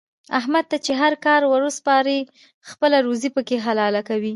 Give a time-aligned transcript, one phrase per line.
[0.39, 2.17] احمد ته چې هر کار ور وسپارې
[2.69, 4.29] خپله روزي پکې حلاله کوي.